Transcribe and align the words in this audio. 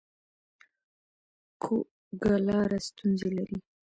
کوږه 1.61 2.35
لار 2.47 2.69
ستونزې 2.87 3.29
لري 3.37 3.57